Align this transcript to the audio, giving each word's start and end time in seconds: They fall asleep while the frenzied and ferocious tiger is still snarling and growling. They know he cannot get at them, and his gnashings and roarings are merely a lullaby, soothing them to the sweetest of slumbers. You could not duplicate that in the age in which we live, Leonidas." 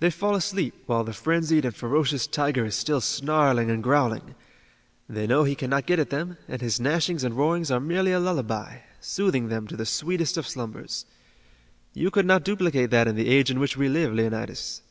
They 0.00 0.10
fall 0.10 0.34
asleep 0.34 0.74
while 0.86 1.04
the 1.04 1.12
frenzied 1.12 1.64
and 1.64 1.72
ferocious 1.72 2.26
tiger 2.26 2.64
is 2.64 2.74
still 2.74 3.00
snarling 3.00 3.70
and 3.70 3.84
growling. 3.84 4.34
They 5.08 5.28
know 5.28 5.44
he 5.44 5.54
cannot 5.54 5.86
get 5.86 6.00
at 6.00 6.10
them, 6.10 6.36
and 6.48 6.60
his 6.60 6.80
gnashings 6.80 7.22
and 7.22 7.36
roarings 7.36 7.70
are 7.70 7.78
merely 7.78 8.10
a 8.10 8.18
lullaby, 8.18 8.78
soothing 9.00 9.46
them 9.46 9.68
to 9.68 9.76
the 9.76 9.86
sweetest 9.86 10.36
of 10.38 10.48
slumbers. 10.48 11.06
You 11.94 12.10
could 12.10 12.26
not 12.26 12.42
duplicate 12.42 12.90
that 12.90 13.06
in 13.06 13.14
the 13.14 13.28
age 13.28 13.48
in 13.48 13.60
which 13.60 13.76
we 13.76 13.88
live, 13.88 14.12
Leonidas." 14.12 14.82